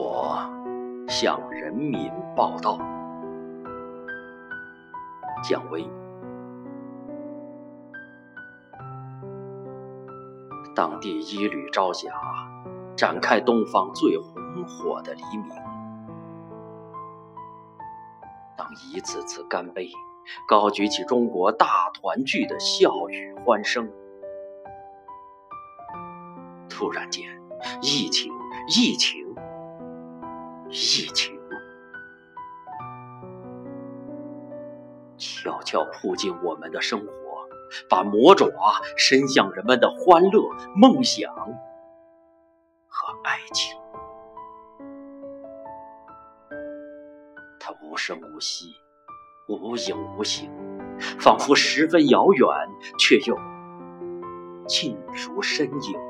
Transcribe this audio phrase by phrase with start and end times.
[0.00, 0.38] 我
[1.08, 2.78] 向人民报道。
[5.42, 5.84] 蒋威，
[10.72, 12.12] 当第一缕朝霞
[12.94, 15.48] 展开东方最红火的黎明，
[18.56, 19.90] 当一次次干杯
[20.46, 23.90] 高举起中国大团聚的笑语欢声，
[26.70, 27.24] 突然间，
[27.82, 28.32] 疫情，
[28.68, 29.26] 疫情。
[30.70, 31.38] 疫情
[35.16, 37.12] 悄悄扑进我们的生活，
[37.88, 38.46] 把魔爪
[38.96, 40.42] 伸向人们的欢乐、
[40.76, 41.34] 梦想
[42.86, 43.76] 和爱情。
[47.58, 48.66] 它无声无息，
[49.48, 50.50] 无影无形，
[51.18, 52.46] 仿佛十分遥远，
[52.98, 53.36] 却又
[54.66, 56.07] 近如身影。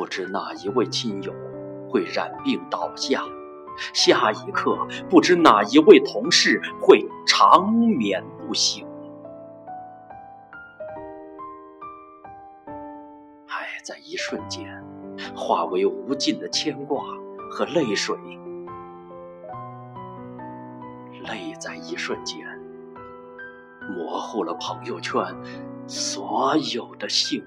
[0.00, 1.30] 不知哪一位亲友
[1.86, 3.22] 会染病倒下，
[3.92, 4.74] 下一刻
[5.10, 8.86] 不知哪一位同事会长眠不醒。
[13.46, 14.82] 爱在一瞬间
[15.36, 17.04] 化为无尽的牵挂
[17.50, 18.16] 和泪水，
[21.28, 22.38] 泪在一瞬间
[23.90, 25.22] 模糊了朋友圈
[25.86, 27.44] 所有的姓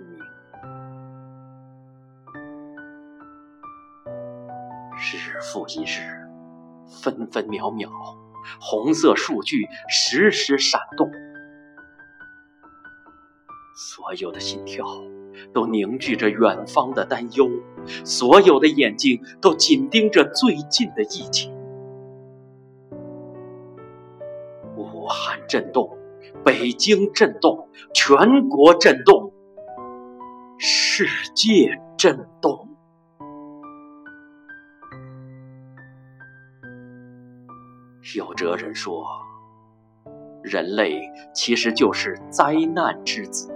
[5.54, 6.02] 复一日，
[6.88, 7.88] 分分秒秒，
[8.60, 11.12] 红色数据时时闪动，
[13.76, 14.84] 所有的心跳
[15.54, 17.52] 都凝聚着远方的担忧，
[18.04, 21.54] 所有的眼睛都紧盯着最近的疫情。
[24.76, 25.96] 武汉震动，
[26.44, 29.32] 北京震动，全国震动，
[30.58, 32.73] 世界震动。
[38.12, 39.06] 有哲人说，
[40.44, 43.50] 人类其实就是灾难之子。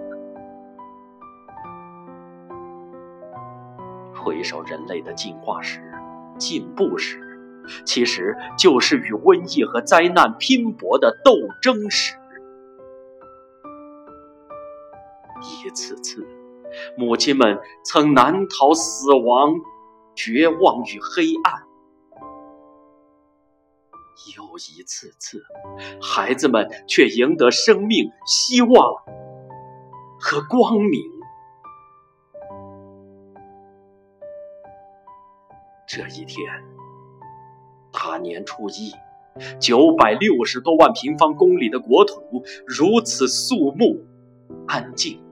[4.16, 5.81] 回首人类的进化史、
[6.38, 7.19] 进步史，
[7.85, 12.16] 其实就是与瘟疫和灾难拼搏的斗争史。
[15.41, 16.25] 一次次，
[16.97, 19.56] 母亲们曾难逃死亡、
[20.16, 21.66] 绝望与黑暗。
[24.35, 25.44] 又一次次，
[26.01, 28.95] 孩子们却赢得生命、希望
[30.19, 31.01] 和光明。
[35.88, 36.45] 这一天，
[37.91, 38.91] 大年初一，
[39.59, 44.05] 九百六十多万平方公里的国土如此肃穆、
[44.67, 45.23] 安静，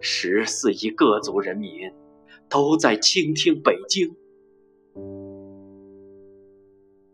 [0.00, 1.92] 十四亿各族人民
[2.48, 4.16] 都在倾听北京。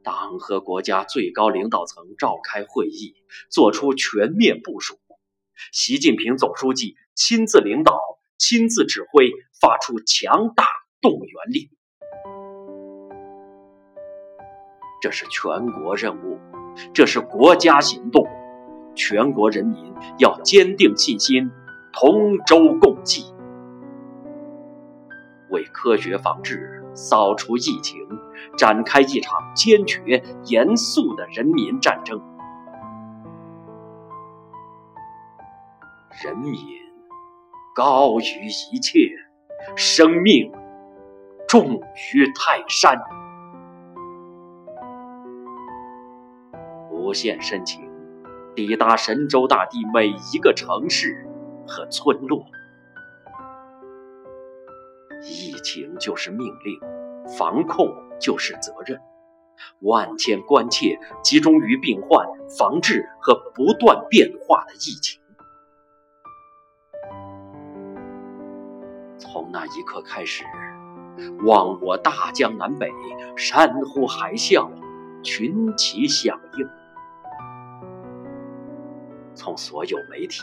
[0.09, 3.13] 党和国家最高领导层召开会议，
[3.51, 4.99] 作出全面部署。
[5.71, 8.01] 习近平总书记亲自领导、
[8.39, 9.31] 亲自指挥，
[9.61, 10.65] 发出强大
[11.03, 11.69] 动员令。
[15.03, 16.39] 这是全国任务，
[16.95, 18.27] 这是国家行动。
[18.97, 21.51] 全国人民要坚定信心，
[21.93, 23.27] 同舟共济，
[25.51, 28.07] 为科学防治、扫除疫情。
[28.57, 32.21] 展开一场坚决、严肃的人民战争。
[36.25, 36.55] 人民
[37.75, 38.99] 高于一切，
[39.77, 40.51] 生命
[41.47, 41.75] 重
[42.13, 42.99] 于泰山。
[46.91, 47.89] 无限深情
[48.57, 51.29] 抵达神州大地每一个城市
[51.67, 52.45] 和村落。
[55.69, 56.81] 情就是命令，
[57.39, 57.89] 防控。
[58.21, 59.01] 就是责任，
[59.79, 62.27] 万千关切集中于病患
[62.59, 65.21] 防治和不断变化的疫情。
[69.19, 70.43] 从那一刻开始，
[71.47, 72.91] 望我大江南北，
[73.37, 74.69] 山呼海啸，
[75.23, 76.69] 群起响应。
[79.37, 80.43] 从所有媒体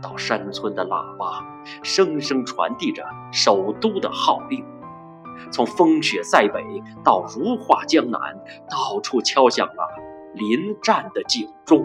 [0.00, 1.44] 到山村的喇叭，
[1.82, 3.04] 声声传递着
[3.34, 4.64] 首都的号令。
[5.50, 6.62] 从风雪塞北
[7.04, 8.20] 到如画江南，
[8.70, 9.88] 到处敲响了
[10.32, 11.84] 临战的警钟。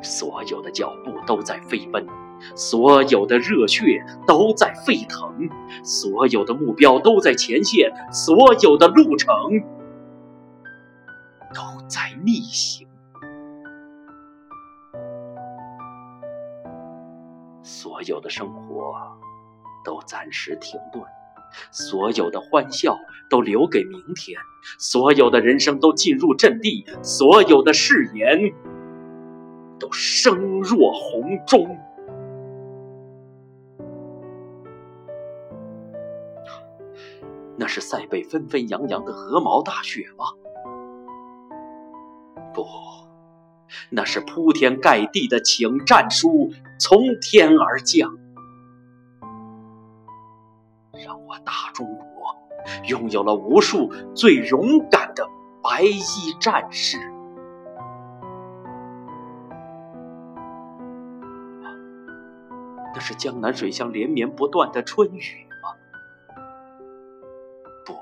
[0.00, 2.06] 所有的脚步都在飞奔，
[2.54, 5.48] 所有的热血都在沸腾，
[5.82, 9.34] 所有的目标都在前线，所有的路程
[11.52, 12.86] 都在逆行。
[17.84, 18.94] 所有的生活
[19.84, 21.04] 都暂时停顿，
[21.70, 22.96] 所有的欢笑
[23.28, 24.40] 都留给明天，
[24.78, 28.54] 所有的人生都进入阵地，所有的誓言
[29.78, 31.78] 都声若洪钟。
[37.58, 40.24] 那是塞北纷纷扬扬的鹅毛大雪吗？
[42.54, 42.64] 不，
[43.90, 48.16] 那是铺天盖地的请战书从天而降，
[51.04, 52.36] 让我大中国
[52.88, 55.28] 拥有了无数最勇敢的
[55.62, 56.98] 白衣战士。
[62.92, 65.74] 那是江南水乡连绵不断的春雨吗？
[67.84, 67.94] 不，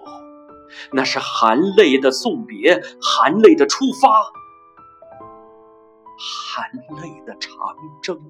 [0.93, 4.23] 那是含泪的送别，含泪的出发。
[6.19, 6.71] 含
[7.01, 7.51] 泪的长
[8.03, 8.21] 征，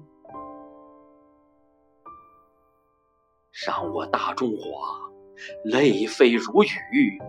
[3.53, 4.65] 让我大中华
[5.63, 7.19] 泪飞如雨，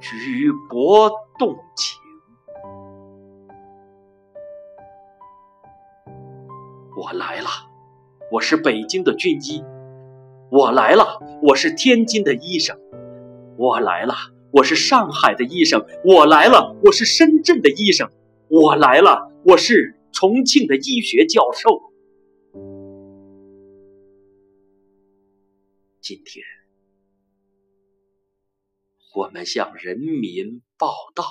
[0.00, 1.08] 举国
[1.38, 2.00] 动情。
[6.96, 7.48] 我来了，
[8.32, 9.62] 我是北京的军医；
[10.50, 12.76] 我来了，我是天津的医生；
[13.56, 14.12] 我来了，
[14.50, 18.08] 我是上海的医生；我来了，我是深圳的医生；
[18.48, 19.94] 我来了，我是。
[20.16, 21.82] 重庆的医学教授，
[26.04, 26.44] 今天
[29.14, 31.24] 我们向人民报道。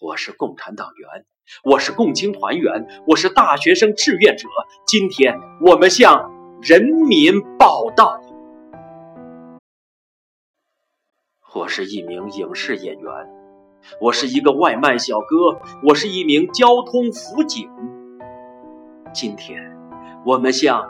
[0.00, 1.26] 我是共产党员，
[1.64, 4.46] 我是共青团员，我是大学生志愿者。
[4.86, 6.30] 今天我们向
[6.62, 8.20] 人民报道。
[11.56, 13.12] 我是一名影视演员。
[14.00, 17.68] 我是一个外卖小哥，我是一名交通辅警。
[19.12, 19.60] 今天，
[20.24, 20.88] 我们向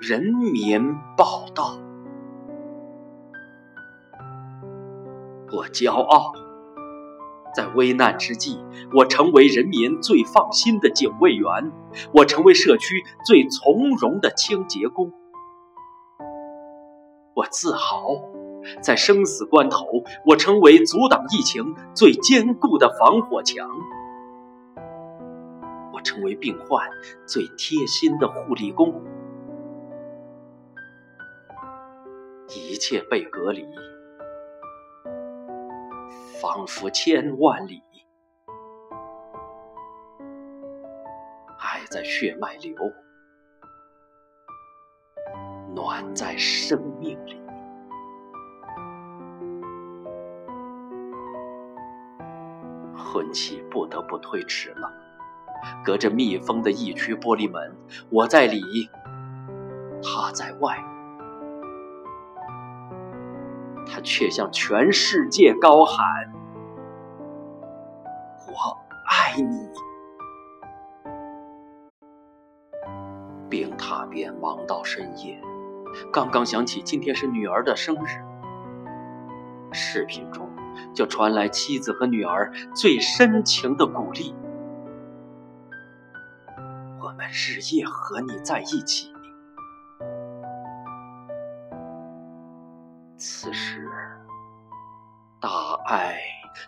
[0.00, 1.78] 人民报道。
[5.50, 6.32] 我骄傲，
[7.54, 8.62] 在危难之际，
[8.92, 11.72] 我成为人民最放心的警卫员，
[12.12, 15.12] 我成为社区最从容的清洁工。
[17.34, 18.16] 我自豪。
[18.80, 19.84] 在生死关头，
[20.24, 23.66] 我成为阻挡疫情最坚固的防火墙；
[26.02, 26.88] 成为病患
[27.26, 29.02] 最贴心的护理工。
[32.48, 33.66] 一切被隔离，
[36.40, 37.82] 仿佛千万里，
[41.58, 42.74] 爱在血脉流，
[45.74, 47.40] 暖在生命里。
[52.94, 54.92] 婚期不得不推迟了，
[55.84, 57.76] 隔着密封的一区玻璃门，
[58.10, 58.62] 我在里，
[60.02, 60.82] 他在外，
[63.86, 66.32] 他却向全世界高喊
[68.48, 68.78] ：“我
[69.08, 69.68] 爱你。”
[73.48, 75.40] 病榻边忙到深夜，
[76.12, 78.08] 刚刚想起今天是女儿的生日，
[79.72, 80.48] 视频中。
[80.94, 84.34] 就传来妻子和女儿最深情的鼓励
[87.32, 89.10] ：“日夜和你在一起。”
[93.16, 93.88] 此时，
[95.40, 95.48] 大
[95.86, 96.18] 爱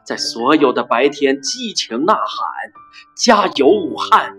[0.04, 2.73] 在所有的白天激情呐喊
[3.14, 4.37] ：“加油，武汉！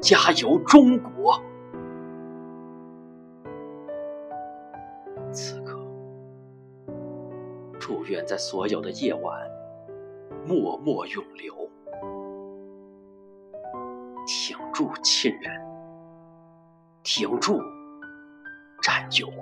[0.00, 1.42] 加油，中国！”
[5.32, 5.80] 此刻
[7.80, 9.50] 祝愿在所有的夜晚，
[10.46, 11.63] 默默永留。
[14.74, 15.54] 住，亲人！
[17.04, 17.62] 挺住，
[18.82, 19.32] 战友！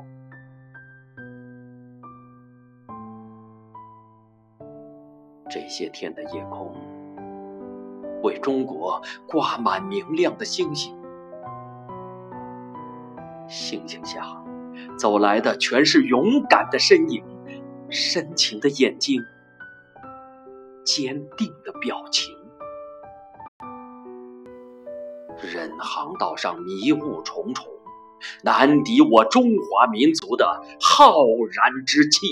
[5.48, 6.70] 这些天的夜空，
[8.22, 10.94] 为中国挂满明亮的星星。
[13.48, 14.22] 星星下，
[14.98, 17.24] 走来的全是勇敢的身影。
[17.88, 19.22] 深情的眼睛，
[20.84, 22.41] 坚定的表情。
[25.42, 27.66] 任航道上迷雾重重，
[28.42, 32.26] 难敌我中华民族的浩然之气。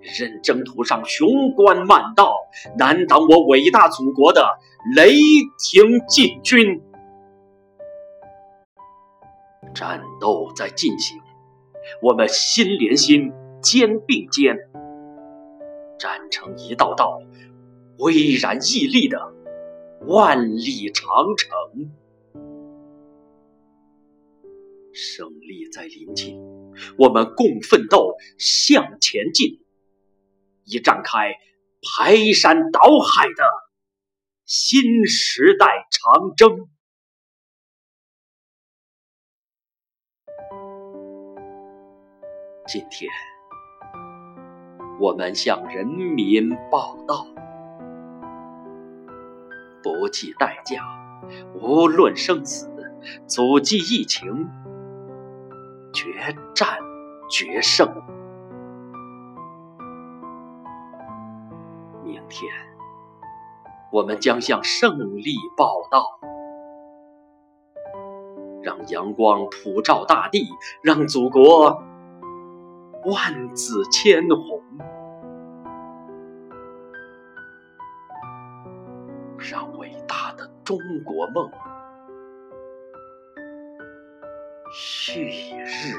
[0.00, 2.34] 任征途上雄关漫道，
[2.78, 4.58] 难挡我伟大祖国的
[4.94, 5.12] 雷
[5.58, 6.82] 霆进军。
[9.74, 11.20] 战斗在进行。
[12.02, 13.32] 我们心连心，
[13.62, 14.56] 肩并肩，
[15.98, 17.20] 站成一道道
[17.98, 19.32] 巍然屹立的
[20.06, 21.50] 万里长城。
[24.92, 26.40] 胜利在临近，
[26.98, 29.64] 我们共奋斗，向前进，
[30.64, 31.34] 以展开
[31.82, 33.44] 排山倒海的
[34.44, 36.68] 新时代长征。
[42.66, 43.08] 今天，
[45.00, 47.24] 我们向人民报道：
[49.82, 50.82] 不计代价，
[51.54, 52.70] 无论生死，
[53.26, 54.48] 阻击疫情，
[55.92, 56.10] 决
[56.54, 56.78] 战
[57.30, 57.88] 决胜。
[62.04, 62.50] 明天，
[63.92, 66.18] 我们将向胜利报道，
[68.62, 70.48] 让阳光普照大地，
[70.82, 71.82] 让祖国。
[73.04, 74.60] 万紫千红，
[80.68, 81.50] 中国梦
[84.70, 85.24] 旭
[85.64, 85.94] 日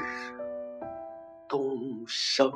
[1.48, 2.52] 东升。